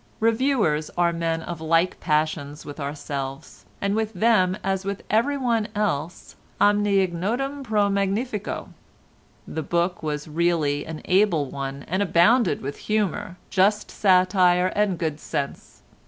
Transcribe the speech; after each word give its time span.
Reviewers 0.19 0.89
are 0.97 1.13
men 1.13 1.43
of 1.43 1.61
like 1.61 1.99
passions 1.99 2.65
with 2.65 2.79
ourselves, 2.79 3.65
and 3.79 3.93
with 3.93 4.13
them 4.15 4.57
as 4.63 4.83
with 4.83 5.03
everyone 5.11 5.67
else 5.75 6.35
omne 6.59 6.87
ignotum 6.87 7.61
pro 7.61 7.87
magnifico. 7.87 8.69
The 9.47 9.61
book 9.61 10.01
was 10.01 10.27
really 10.27 10.87
an 10.87 11.03
able 11.05 11.45
one 11.51 11.83
and 11.87 12.01
abounded 12.01 12.61
with 12.61 12.77
humour, 12.77 13.37
just 13.51 13.91
satire, 13.91 14.73
and 14.75 14.97
good 14.97 15.19
sense. 15.19 15.83